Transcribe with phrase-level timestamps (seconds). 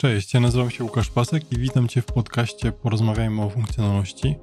[0.00, 4.36] Cześć, ja nazywam się Łukasz Pasek i witam Cię w podcaście Porozmawiajmy o funkcjonalności.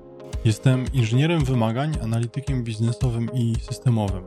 [0.45, 4.23] Jestem inżynierem wymagań, analitykiem biznesowym i systemowym.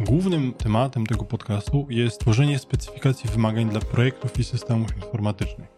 [0.00, 5.68] Głównym tematem tego podcastu jest tworzenie specyfikacji wymagań dla projektów i systemów informatycznych.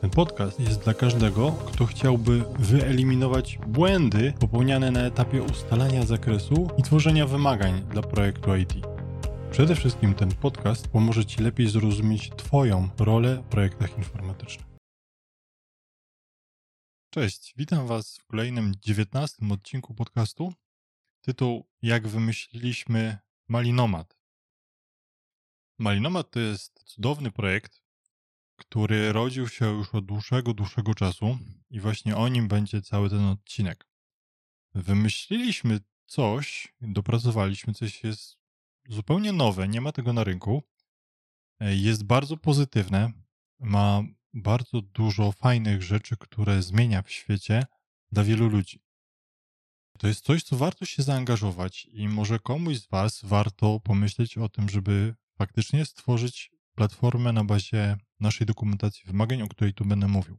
[0.00, 6.82] Ten podcast jest dla każdego, kto chciałby wyeliminować błędy popełniane na etapie ustalania zakresu i
[6.82, 8.95] tworzenia wymagań dla projektu IT.
[9.56, 14.66] Przede wszystkim ten podcast pomoże Ci lepiej zrozumieć Twoją rolę w projektach informatycznych.
[17.10, 20.52] Cześć, witam Was w kolejnym, dziewiętnastym odcinku podcastu.
[21.20, 24.18] Tytuł Jak wymyśliliśmy Malinomat.
[25.78, 27.82] Malinomat to jest cudowny projekt,
[28.56, 31.38] który rodził się już od dłuższego, dłuższego czasu
[31.70, 33.86] i właśnie o nim będzie cały ten odcinek.
[34.74, 38.45] Wymyśliliśmy coś, dopracowaliśmy coś, jest
[38.88, 40.62] zupełnie nowe, nie ma tego na rynku.
[41.60, 43.12] E, jest bardzo pozytywne,
[43.60, 44.02] ma
[44.34, 47.66] bardzo dużo fajnych rzeczy, które zmienia w świecie
[48.12, 48.82] dla wielu ludzi.
[49.98, 54.48] To jest coś, co warto się zaangażować i może komuś z Was warto pomyśleć o
[54.48, 60.38] tym, żeby faktycznie stworzyć platformę na bazie naszej dokumentacji wymagań, o której tu będę mówił.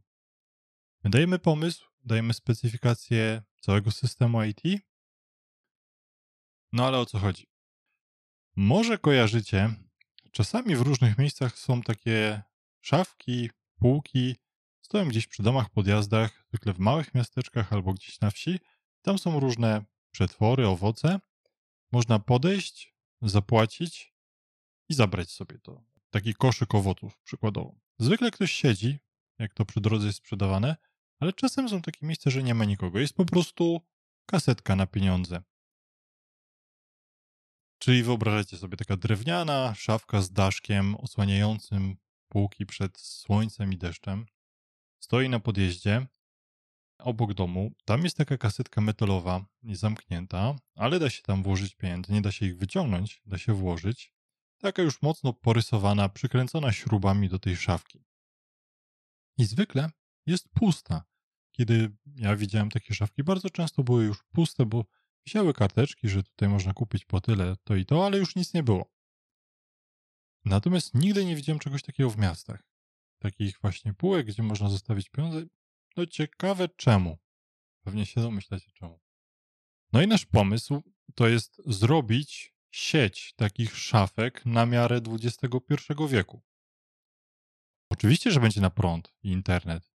[1.04, 4.62] My dajemy pomysł, dajemy specyfikację całego systemu IT.
[6.72, 7.46] No ale o co chodzi?
[8.60, 9.74] Może kojarzycie,
[10.32, 12.42] czasami w różnych miejscach są takie
[12.80, 14.36] szafki, półki,
[14.80, 18.60] stoją gdzieś przy domach, podjazdach, zwykle w małych miasteczkach albo gdzieś na wsi.
[19.02, 21.20] Tam są różne przetwory, owoce.
[21.92, 24.14] Można podejść, zapłacić
[24.88, 25.84] i zabrać sobie to.
[26.10, 27.74] Taki koszyk owoców przykładowo.
[27.98, 28.98] Zwykle ktoś siedzi,
[29.38, 30.76] jak to przy drodze jest sprzedawane,
[31.20, 32.98] ale czasem są takie miejsca, że nie ma nikogo.
[32.98, 33.80] Jest po prostu
[34.26, 35.42] kasetka na pieniądze.
[37.78, 41.96] Czyli wyobrażacie sobie taka drewniana szafka z daszkiem osłaniającym
[42.28, 44.26] półki przed słońcem i deszczem.
[45.00, 46.06] Stoi na podjeździe
[46.98, 47.72] obok domu.
[47.84, 52.12] Tam jest taka kasetka metalowa, zamknięta, ale da się tam włożyć pieniądze.
[52.12, 54.12] Nie da się ich wyciągnąć, da się włożyć.
[54.58, 58.04] Taka już mocno porysowana, przykręcona śrubami do tej szafki.
[59.38, 59.90] I zwykle
[60.26, 61.04] jest pusta.
[61.52, 64.84] Kiedy ja widziałem takie szafki, bardzo często były już puste, bo
[65.28, 68.62] Wisiały karteczki, że tutaj można kupić po tyle, to i to, ale już nic nie
[68.62, 68.92] było.
[70.44, 72.62] Natomiast nigdy nie widziałem czegoś takiego w miastach.
[73.18, 75.42] Takich właśnie półek, gdzie można zostawić pieniądze.
[75.96, 77.18] No ciekawe czemu.
[77.84, 79.00] Pewnie się domyślacie czemu.
[79.92, 80.82] No i nasz pomysł
[81.14, 85.58] to jest zrobić sieć takich szafek na miarę XXI
[86.08, 86.42] wieku.
[87.90, 89.92] Oczywiście, że będzie na prąd i internet.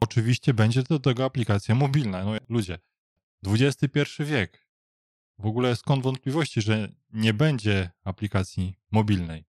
[0.00, 2.24] Oczywiście będzie do tego aplikacja mobilna.
[2.24, 2.78] No ludzie,
[3.46, 4.68] XXI wiek.
[5.38, 9.44] W ogóle skąd wątpliwości, że nie będzie aplikacji mobilnej?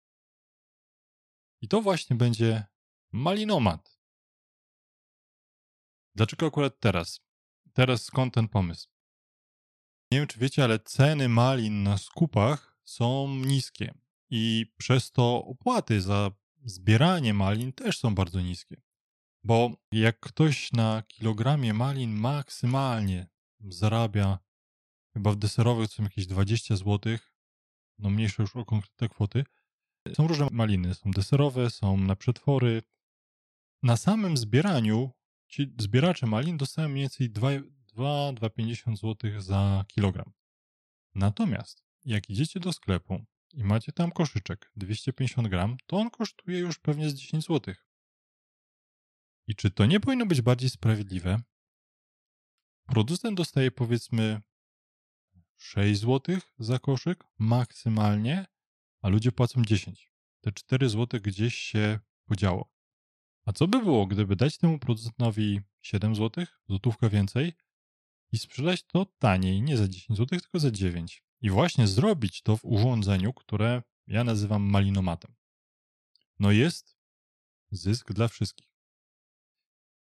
[1.61, 2.65] I to właśnie będzie
[3.13, 4.01] malinomat.
[6.15, 7.21] Dlaczego akurat teraz?
[7.73, 8.89] Teraz skąd ten pomysł?
[10.11, 13.95] Nie wiem, czy wiecie, ale ceny malin na skupach są niskie
[14.31, 16.31] i przez to opłaty za
[16.65, 18.83] zbieranie malin też są bardzo niskie.
[19.45, 23.29] Bo jak ktoś na kilogramie malin maksymalnie
[23.61, 24.39] zarabia
[25.13, 27.17] chyba w deserowych są jakieś 20 zł,
[27.99, 29.45] no mniejsze już o konkretne kwoty.
[30.15, 32.83] Są różne maliny, są deserowe, są na przetwory.
[33.83, 35.11] Na samym zbieraniu
[35.49, 40.33] ci zbieracze malin dostają mniej więcej 2-2,50 zł za kilogram.
[41.15, 43.25] Natomiast jak idziecie do sklepu
[43.55, 47.75] i macie tam koszyczek 250 gram, to on kosztuje już pewnie z 10 zł.
[49.47, 51.41] I czy to nie powinno być bardziej sprawiedliwe,
[52.87, 54.43] producent dostaje powiedzmy
[55.57, 58.47] 6 zł za koszyk maksymalnie,
[59.01, 60.11] a ludzie płacą 10.
[60.41, 62.71] Te 4 zł gdzieś się podziało.
[63.45, 67.53] A co by było, gdyby dać temu producentowi 7 zł, złotówkę więcej
[68.33, 71.25] i sprzedać to taniej, nie za 10 zł, tylko za 9.
[71.41, 75.35] I właśnie zrobić to w urządzeniu, które ja nazywam malinomatem.
[76.39, 76.97] No jest
[77.71, 78.69] zysk dla wszystkich.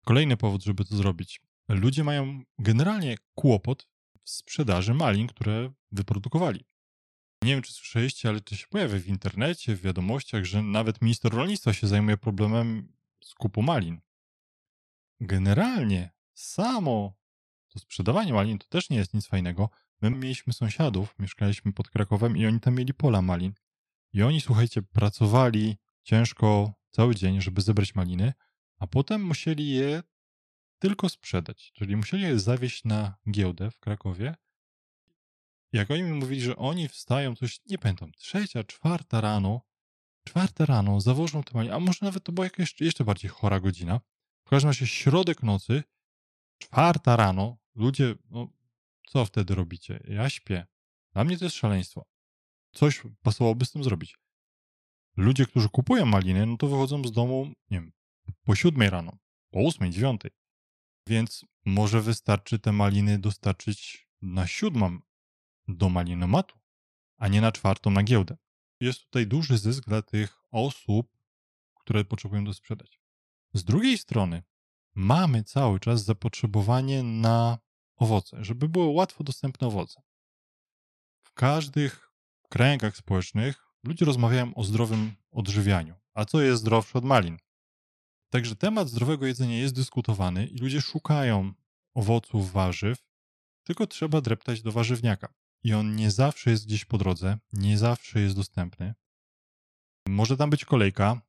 [0.06, 1.42] Kolejny powód, żeby to zrobić
[1.76, 3.88] ludzie mają generalnie kłopot
[4.24, 6.66] w sprzedaży malin, które wyprodukowali.
[7.44, 11.34] Nie wiem, czy słyszeliście, ale to się pojawia w internecie, w wiadomościach, że nawet minister
[11.34, 12.94] rolnictwa się zajmuje problemem
[13.24, 14.02] skupu malin.
[15.22, 17.14] Generalnie samo
[17.68, 19.70] to sprzedawanie malin to też nie jest nic fajnego.
[20.02, 23.54] My mieliśmy sąsiadów, mieszkaliśmy pod Krakowem i oni tam mieli pola malin.
[24.14, 28.34] I oni, słuchajcie, pracowali ciężko cały dzień, żeby zebrać maliny,
[28.80, 30.04] a potem musieli je
[30.80, 31.72] tylko sprzedać.
[31.74, 34.36] Czyli musieli je zawieźć na giełdę w Krakowie.
[35.72, 39.62] Jak oni mi mówili, że oni wstają coś, nie pamiętam, trzecia, czwarta rano,
[40.24, 44.00] czwarta rano zawożą te maliny, a może nawet to była jakaś jeszcze bardziej chora godzina.
[44.46, 45.84] W każdym razie środek nocy,
[46.58, 48.48] czwarta rano, ludzie, no
[49.08, 50.04] co wtedy robicie?
[50.08, 50.66] Ja śpię.
[51.14, 52.06] Dla mnie to jest szaleństwo.
[52.72, 54.18] Coś pasowałoby z tym zrobić.
[55.18, 57.92] Ludzie, którzy kupują maliny, no to wychodzą z domu, nie wiem,
[58.44, 59.18] po siódmej rano,
[59.52, 60.32] po ósmej, dziewiątej.
[61.08, 65.00] Więc może wystarczy te maliny dostarczyć na siódmą
[65.68, 66.60] do malinomatu,
[67.18, 68.38] a nie na czwartą na giełdę.
[68.80, 71.18] Jest tutaj duży zysk dla tych osób,
[71.76, 73.02] które potrzebują to sprzedać.
[73.54, 74.44] Z drugiej strony
[74.96, 77.58] mamy cały czas zapotrzebowanie na
[77.96, 80.02] owoce, żeby były łatwo dostępne owoce.
[81.24, 82.12] W każdych
[82.50, 85.96] kręgach społecznych ludzie rozmawiają o zdrowym odżywianiu.
[86.14, 87.38] A co jest zdrowsze od malin?
[88.30, 91.54] Także temat zdrowego jedzenia jest dyskutowany i ludzie szukają
[91.94, 93.08] owoców, warzyw,
[93.64, 95.34] tylko trzeba dreptać do warzywniaka.
[95.64, 98.94] I on nie zawsze jest gdzieś po drodze, nie zawsze jest dostępny.
[100.08, 101.22] Może tam być kolejka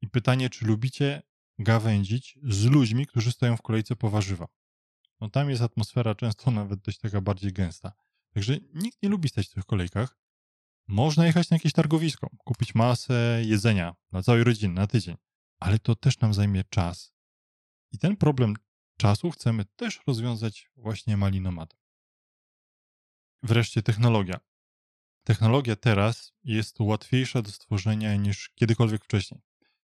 [0.00, 1.22] i pytanie, czy lubicie
[1.58, 4.48] gawędzić z ludźmi, którzy stoją w kolejce po warzywa.
[5.20, 7.92] No tam jest atmosfera często nawet dość taka bardziej gęsta.
[8.34, 10.18] Także nikt nie lubi stać w tych kolejkach.
[10.88, 15.16] Można jechać na jakieś targowisko, kupić masę jedzenia dla całej rodziny na tydzień,
[15.60, 17.12] ale to też nam zajmie czas.
[17.92, 18.54] I ten problem
[18.96, 21.80] czasu chcemy też rozwiązać właśnie malinomatem.
[23.42, 24.40] Wreszcie technologia.
[25.24, 29.40] Technologia teraz jest łatwiejsza do stworzenia niż kiedykolwiek wcześniej.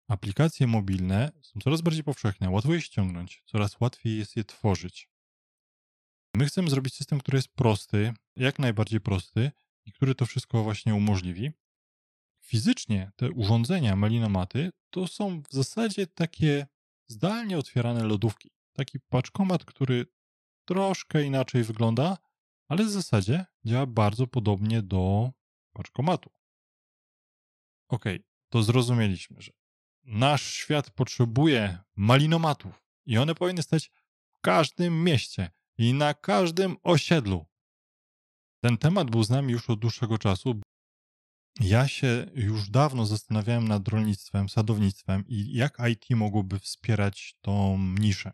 [0.07, 5.09] Aplikacje mobilne są coraz bardziej powszechne, łatwo je ściągnąć, coraz łatwiej jest je tworzyć.
[6.35, 9.51] My chcemy zrobić system, który jest prosty, jak najbardziej prosty
[9.85, 11.51] i który to wszystko właśnie umożliwi.
[12.43, 16.67] Fizycznie te urządzenia malinomaty to są w zasadzie takie
[17.07, 18.51] zdalnie otwierane lodówki.
[18.73, 20.05] Taki paczkomat, który
[20.65, 22.17] troszkę inaczej wygląda,
[22.67, 25.31] ale w zasadzie działa bardzo podobnie do
[25.73, 26.29] paczkomatu.
[27.87, 28.05] Ok,
[28.49, 29.51] to zrozumieliśmy, że
[30.03, 33.91] nasz świat potrzebuje malinomatów i one powinny stać
[34.29, 37.45] w każdym mieście i na każdym osiedlu.
[38.63, 40.61] Ten temat był z nami już od dłuższego czasu.
[41.59, 48.31] Ja się już dawno zastanawiałem nad rolnictwem, sadownictwem i jak IT mogłoby wspierać tą niszę.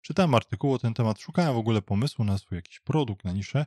[0.00, 3.66] Czytałem artykuł o ten temat, szukałem w ogóle pomysłu na swój jakiś produkt, na niszę.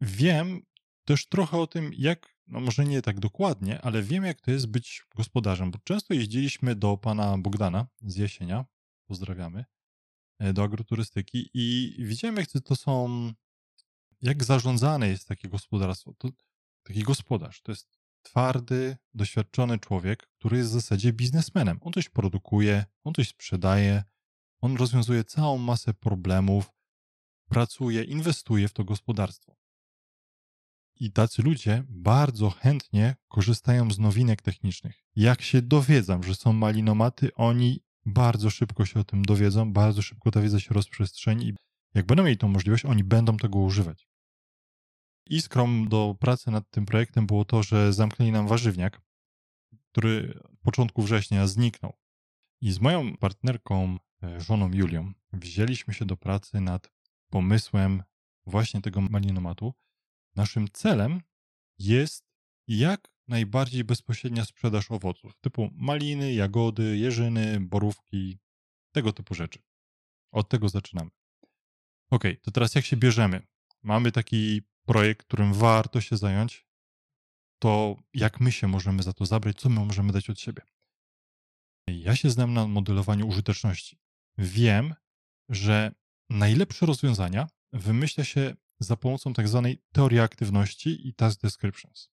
[0.00, 0.62] Wiem
[1.04, 4.66] też trochę o tym, jak, no może nie tak dokładnie, ale wiem, jak to jest
[4.66, 8.64] być gospodarzem, bo często jeździliśmy do pana Bogdana z Jesienia,
[9.06, 9.64] pozdrawiamy,
[10.38, 13.32] e, do agroturystyki i widziałem, jak to są,
[14.22, 16.14] jak zarządzane jest takie gospodarstwo.
[16.18, 16.28] To,
[16.82, 21.78] taki gospodarz to jest twardy, doświadczony człowiek, który jest w zasadzie biznesmenem.
[21.80, 24.04] On coś produkuje, on coś sprzedaje,
[24.60, 26.72] on rozwiązuje całą masę problemów,
[27.48, 29.56] pracuje, inwestuje w to gospodarstwo.
[30.96, 35.04] I tacy ludzie bardzo chętnie korzystają z nowinek technicznych.
[35.16, 40.30] Jak się dowiedzą, że są malinomaty, oni bardzo szybko się o tym dowiedzą, bardzo szybko
[40.30, 41.54] ta wiedza się rozprzestrzeni i
[41.94, 44.08] jak będą mieli tą możliwość, oni będą tego używać.
[45.26, 49.00] Iskrą do pracy nad tym projektem było to, że zamknęli nam warzywniak,
[49.90, 51.92] który w początku września zniknął.
[52.60, 56.92] I z moją partnerką E, żoną Julią, wzięliśmy się do pracy nad
[57.30, 58.02] pomysłem
[58.46, 59.74] właśnie tego malinomatu.
[60.36, 61.20] Naszym celem
[61.78, 62.24] jest
[62.68, 68.38] jak najbardziej bezpośrednia sprzedaż owoców, typu maliny, jagody, jeżyny, borówki,
[68.92, 69.62] tego typu rzeczy.
[70.32, 71.10] Od tego zaczynamy.
[72.10, 73.46] Ok, to teraz jak się bierzemy?
[73.82, 76.66] Mamy taki projekt, którym warto się zająć.
[77.58, 79.60] To jak my się możemy za to zabrać?
[79.60, 80.62] Co my możemy dać od siebie?
[81.88, 84.02] Ja się znam na modelowaniu użyteczności
[84.38, 84.94] wiem,
[85.48, 85.94] że
[86.30, 92.10] najlepsze rozwiązania wymyśla się za pomocą tak zwanej teorii aktywności i task descriptions.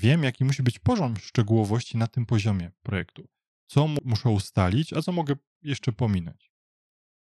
[0.00, 3.28] Wiem, jaki musi być poziom szczegółowości na tym poziomie projektu.
[3.66, 6.52] Co muszę ustalić, a co mogę jeszcze pominąć.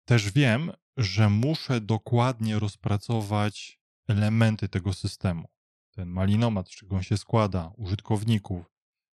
[0.08, 5.48] Też wiem, że muszę dokładnie rozpracować elementy tego systemu.
[5.90, 8.74] Ten malinomat, z czego on się składa, użytkowników,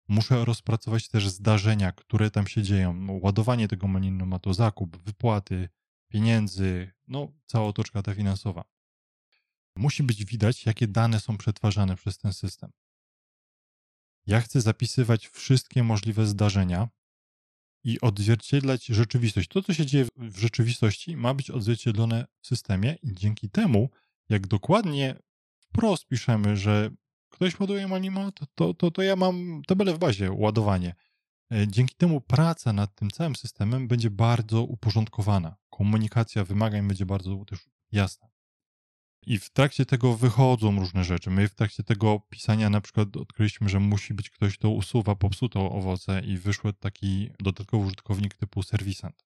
[0.10, 2.93] Muszę rozpracować też zdarzenia, które tam się dzieją.
[2.93, 3.88] No, ładowanie tego
[4.41, 5.69] to zakup, wypłaty,
[6.08, 8.63] pieniędzy, no cała otoczka ta finansowa.
[9.75, 12.72] Musi być widać, jakie dane są przetwarzane przez ten system.
[14.25, 16.88] Ja chcę zapisywać wszystkie możliwe zdarzenia
[17.84, 19.48] i odzwierciedlać rzeczywistość.
[19.50, 23.89] To, co się dzieje w rzeczywistości, ma być odzwierciedlone w systemie, i dzięki temu,
[24.30, 25.16] jak dokładnie
[25.60, 26.90] wprost piszemy, że
[27.30, 30.96] ktoś ładuje Malima, to, to, to, to ja mam tabelę w bazie, ładowanie.
[31.52, 35.56] E, dzięki temu praca nad tym całym systemem będzie bardzo uporządkowana.
[35.70, 38.28] Komunikacja wymagań będzie bardzo też jasna.
[39.26, 41.30] I w trakcie tego wychodzą różne rzeczy.
[41.30, 45.60] My w trakcie tego pisania na przykład odkryliśmy, że musi być ktoś, kto usuwa popsute
[45.60, 49.26] owoce i wyszły taki dodatkowy użytkownik typu serwisant.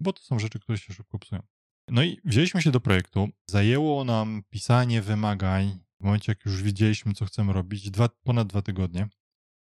[0.00, 1.42] Bo to są rzeczy, które się szybko psują.
[1.90, 3.28] No i wzięliśmy się do projektu.
[3.46, 5.78] Zajęło nam pisanie wymagań.
[6.00, 9.08] W momencie, jak już wiedzieliśmy, co chcemy robić, dwa, ponad dwa tygodnie.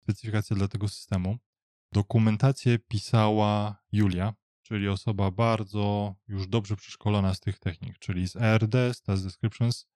[0.02, 1.38] Specyfikację dla tego systemu.
[1.92, 8.74] Dokumentację pisała Julia, czyli osoba bardzo już dobrze przeszkolona z tych technik, czyli z ERD,
[8.92, 9.86] z Task Descriptions.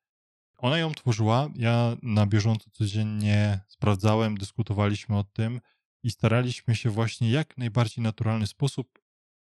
[0.59, 5.61] Ona ją tworzyła, ja na bieżąco codziennie sprawdzałem, dyskutowaliśmy o tym
[6.03, 8.99] i staraliśmy się właśnie jak najbardziej naturalny sposób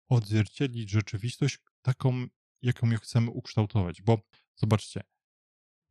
[0.09, 2.27] odzwierciedlić rzeczywistość taką,
[2.61, 4.01] jaką ją chcemy ukształtować.
[4.01, 4.21] Bo
[4.55, 5.03] zobaczcie,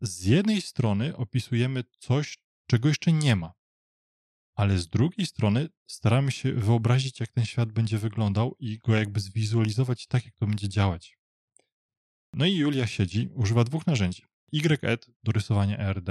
[0.01, 3.53] z jednej strony opisujemy coś, czego jeszcze nie ma,
[4.55, 9.21] ale z drugiej strony staramy się wyobrazić, jak ten świat będzie wyglądał i go jakby
[9.21, 11.19] zwizualizować tak, jak to będzie działać.
[12.33, 14.23] No i Julia siedzi, używa dwóch narzędzi.
[14.53, 16.09] YED do rysowania ERD,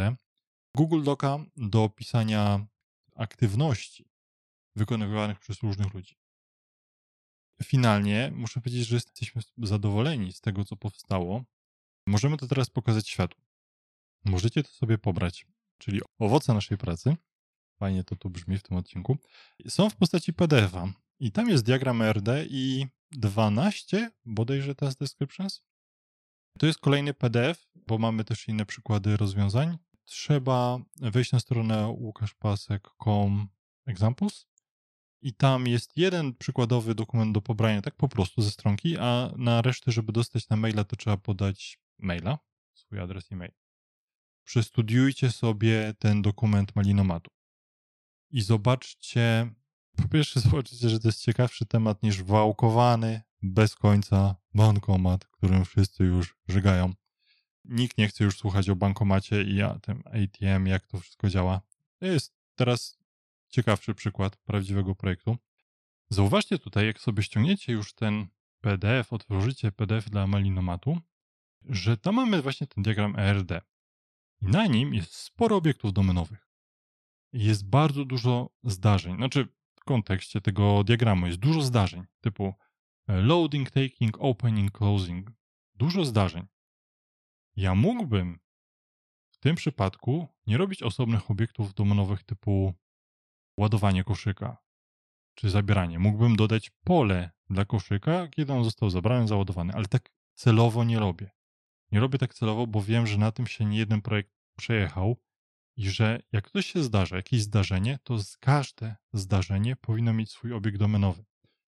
[0.75, 2.67] Google Doca do pisania
[3.15, 4.09] aktywności
[4.75, 6.17] wykonywanych przez różnych ludzi.
[7.63, 11.43] Finalnie muszę powiedzieć, że jesteśmy zadowoleni z tego, co powstało.
[12.07, 13.37] Możemy to teraz pokazać światu.
[14.25, 15.47] Możecie to sobie pobrać,
[15.77, 17.15] czyli owoce naszej pracy
[17.79, 19.17] fajnie to tu brzmi w tym odcinku,
[19.67, 20.93] są w postaci PDF-a.
[21.19, 25.61] I tam jest diagram RD i 12 bodajże task descriptions.
[26.59, 29.77] To jest kolejny PDF, bo mamy też inne przykłady rozwiązań.
[30.03, 33.47] Trzeba wejść na stronę łukaszpasek.com
[33.85, 34.47] examples
[35.25, 39.61] i tam jest jeden przykładowy dokument do pobrania, tak po prostu ze stronki, a na
[39.61, 42.39] resztę, żeby dostać na maila, to trzeba podać maila,
[42.73, 43.51] swój adres e-mail.
[44.43, 47.31] Przestudiujcie sobie ten dokument Malinomatu
[48.31, 49.51] i zobaczcie,
[49.97, 56.03] po pierwsze zobaczycie, że to jest ciekawszy temat niż wałkowany bez końca bankomat, którym wszyscy
[56.03, 56.93] już żygają.
[57.63, 61.61] Nikt nie chce już słuchać o bankomacie i a, tym ATM, jak to wszystko działa.
[62.01, 63.04] Jest teraz
[63.49, 65.37] ciekawszy przykład prawdziwego projektu.
[66.09, 68.27] Zauważcie tutaj, jak sobie ściągniecie już ten
[68.61, 70.99] PDF, otworzycie PDF dla Malinomatu,
[71.61, 73.51] że tam mamy właśnie ten diagram ERD.
[74.41, 76.45] I na nim jest sporo obiektów domenowych
[77.35, 79.15] jest bardzo dużo zdarzeń.
[79.15, 82.53] Znaczy, w kontekście tego diagramu jest dużo zdarzeń, typu
[83.07, 85.31] e, loading, taking, opening, closing.
[85.73, 86.47] Dużo zdarzeń.
[87.55, 88.39] Ja mógłbym
[89.29, 92.73] w tym przypadku nie robić osobnych obiektów domenowych typu
[93.57, 94.57] ładowanie koszyka
[95.35, 95.99] czy zabieranie.
[95.99, 101.31] Mógłbym dodać pole dla koszyka, kiedy on został zabrany, załadowany, ale tak celowo nie robię.
[101.91, 105.17] Nie robię tak celowo, bo wiem, że na tym się nie jeden projekt przejechał
[105.77, 110.77] i że jak coś się zdarza, jakieś zdarzenie, to każde zdarzenie powinno mieć swój obiekt
[110.77, 111.25] domenowy.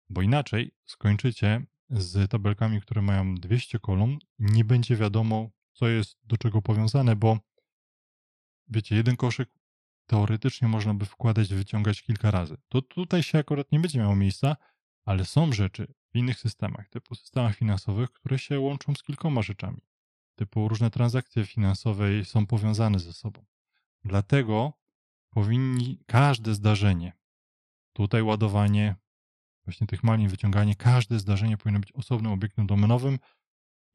[0.08, 6.37] Bo inaczej skończycie z tabelkami, które mają 200 kolumn nie będzie wiadomo, co jest do
[6.37, 7.38] czego powiązane, bo
[8.68, 9.49] wiecie, jeden koszyk
[10.11, 12.57] teoretycznie można by wkładać, wyciągać kilka razy.
[12.69, 14.57] To tutaj się akurat nie będzie miało miejsca,
[15.05, 19.81] ale są rzeczy w innych systemach, typu systemach finansowych, które się łączą z kilkoma rzeczami.
[20.35, 23.45] Typu różne transakcje finansowe są powiązane ze sobą.
[24.05, 24.73] Dlatego
[25.31, 27.12] powinni każde zdarzenie,
[27.93, 28.97] tutaj ładowanie
[29.64, 33.19] właśnie tych malin, wyciąganie, każde zdarzenie powinno być osobnym obiektem domenowym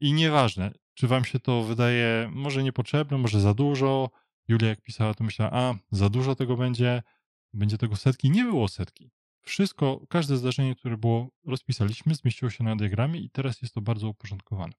[0.00, 4.10] i nieważne, czy wam się to wydaje może niepotrzebne, może za dużo.
[4.48, 7.02] Julia jak pisała, to myślała, a za dużo tego będzie,
[7.52, 8.30] będzie tego setki.
[8.30, 9.10] Nie było setki.
[9.42, 14.08] Wszystko, każde zdarzenie, które było, rozpisaliśmy, zmieściło się na diagramie i teraz jest to bardzo
[14.08, 14.72] uporządkowane.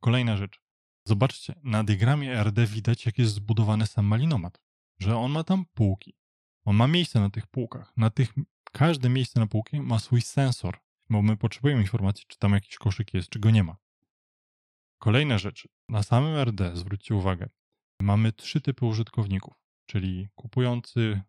[0.00, 0.60] Kolejna rzecz.
[1.04, 4.60] Zobaczcie, na diagramie RD widać, jak jest zbudowany sam malinomat.
[4.98, 6.16] Że on ma tam półki.
[6.64, 7.96] On ma miejsce na tych półkach.
[7.96, 8.32] Na tych,
[8.72, 10.78] każde miejsce na półki ma swój sensor,
[11.10, 13.76] bo my potrzebujemy informacji, czy tam jakiś koszyk jest, czy go nie ma.
[14.98, 15.68] Kolejna rzecz.
[15.88, 17.48] Na samym RD, zwróćcie uwagę,
[18.02, 19.54] mamy trzy typy użytkowników,
[19.86, 21.20] czyli kupujący,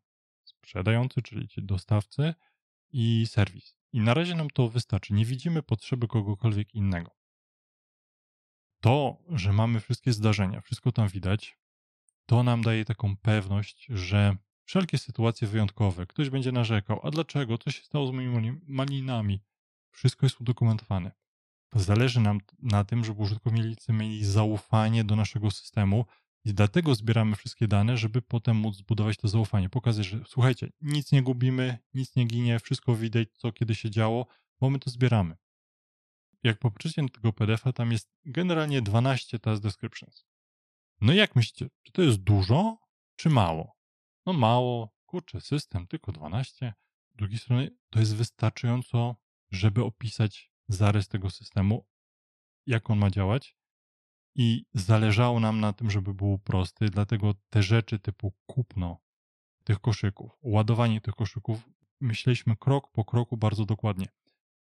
[0.44, 2.34] sprzedający, czyli dostawcy
[2.92, 3.75] i serwis.
[3.94, 5.13] I na razie nam to wystarczy.
[5.13, 7.24] Nie widzimy potrzeby kogokolwiek innego
[8.84, 11.58] to, że mamy wszystkie zdarzenia, wszystko tam widać,
[12.25, 17.72] to nam daje taką pewność, że wszelkie sytuacje wyjątkowe, ktoś będzie narzekał, a dlaczego, co
[17.72, 19.44] się stało z moimi malinami,
[19.92, 21.12] wszystko jest udokumentowane.
[21.74, 26.06] Zależy nam na tym, żeby użytkownicy mieli zaufanie do naszego systemu
[26.46, 31.12] i dlatego zbieramy wszystkie dane, żeby potem móc zbudować to zaufanie, pokazać, że słuchajcie, nic
[31.12, 34.28] nie gubimy, nic nie ginie, wszystko widać, co kiedy się działo,
[34.60, 35.36] bo my to zbieramy
[36.44, 40.26] jak popatrzycie na tego PDF-a, tam jest generalnie 12 task descriptions.
[41.02, 42.78] No i jak myślicie, czy to jest dużo,
[43.16, 43.76] czy mało?
[44.26, 46.74] No mało, kurczę, system tylko 12.
[47.14, 49.16] Z drugiej strony to jest wystarczająco,
[49.52, 51.88] żeby opisać zarys tego systemu,
[52.66, 53.58] jak on ma działać.
[54.36, 58.98] I zależało nam na tym, żeby był prosty, dlatego te rzeczy typu kupno
[59.63, 61.70] tych koszyków, ładowanie tych koszyków,
[62.02, 64.08] myśleliśmy krok po kroku bardzo dokładnie.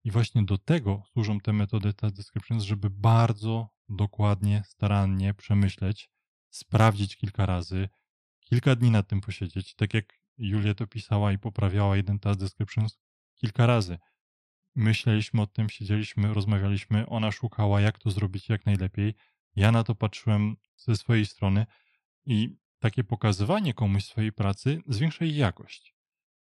[0.04, 6.10] I właśnie do tego służą te metody Task Descriptions, żeby bardzo dokładnie, starannie przemyśleć,
[6.50, 7.88] sprawdzić kilka razy,
[8.40, 9.74] kilka dni nad tym posiedzieć.
[9.74, 12.98] Tak jak Julia to pisała i poprawiała jeden Task Descriptions
[13.34, 13.98] kilka razy.
[14.74, 19.14] Myśleliśmy o tym, siedzieliśmy, rozmawialiśmy, ona szukała, jak to zrobić jak najlepiej.
[19.56, 21.66] Ja na to patrzyłem ze swojej strony
[22.26, 25.94] i takie pokazywanie komuś swojej pracy zwiększa jej jakość.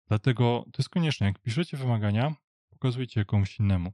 [0.07, 1.27] Dlatego to jest konieczne.
[1.27, 2.35] Jak piszecie wymagania,
[2.69, 3.93] pokazujcie komuś innemu.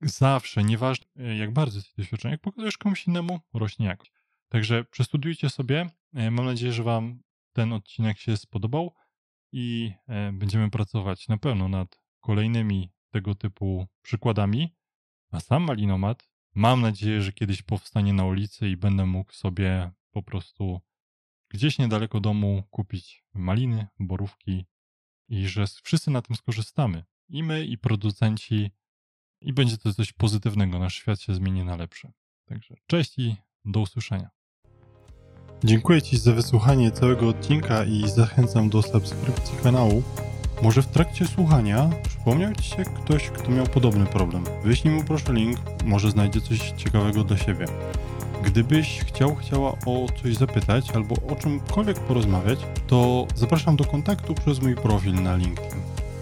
[0.00, 4.12] Zawsze, nieważne e, jak bardzo jesteś doświadczony, jak pokazujesz komuś innemu, rośnie jakość.
[4.48, 5.90] Także przestudiujcie sobie.
[6.14, 8.94] E, mam nadzieję, że Wam ten odcinek się spodobał
[9.52, 14.76] i e, będziemy pracować na pewno nad kolejnymi tego typu przykładami.
[15.30, 20.22] A sam malinomat mam nadzieję, że kiedyś powstanie na ulicy i będę mógł sobie po
[20.22, 20.80] prostu
[21.50, 24.66] gdzieś niedaleko domu kupić maliny, borówki
[25.28, 27.04] i że wszyscy na tym skorzystamy.
[27.28, 28.70] I my, i producenci,
[29.40, 30.78] i będzie to coś pozytywnego.
[30.78, 32.12] Nasz świat się zmieni na lepsze.
[32.44, 34.30] Także cześć i do usłyszenia.
[35.64, 40.02] Dziękuję Ci za wysłuchanie całego odcinka i zachęcam do subskrypcji kanału.
[40.62, 44.44] Może w trakcie słuchania przypomniał Ci się ktoś, kto miał podobny problem.
[44.64, 47.66] Wyślij mu proszę link, może znajdzie coś ciekawego dla siebie.
[48.42, 54.62] Gdybyś chciał, chciała o coś zapytać albo o czymkolwiek porozmawiać, to zapraszam do kontaktu przez
[54.62, 55.80] mój profil na LinkedIn.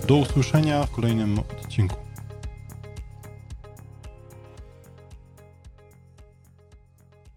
[0.09, 2.10] Do usłyszenia w kolejnym odcinku.